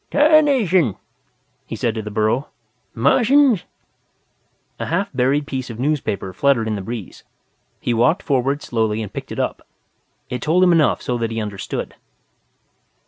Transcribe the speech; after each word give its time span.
"Tarnation!" 0.09 0.95
he 1.67 1.75
said 1.75 1.93
to 1.93 2.01
the 2.01 2.09
burro. 2.09 2.47
"Martians?" 2.95 3.65
A 4.79 4.87
half 4.87 5.09
buried 5.13 5.45
piece 5.45 5.69
of 5.69 5.77
newspaper 5.79 6.33
fluttered 6.33 6.67
in 6.67 6.73
the 6.73 6.81
breeze. 6.81 7.23
He 7.79 7.93
walked 7.93 8.23
forward 8.23 8.63
slowly 8.63 9.03
and 9.03 9.13
picked 9.13 9.31
it 9.31 9.37
up. 9.37 9.63
It 10.27 10.41
told 10.41 10.63
him 10.63 10.71
enough 10.71 11.03
so 11.03 11.19
that 11.19 11.29
he 11.29 11.39
understood. 11.39 11.93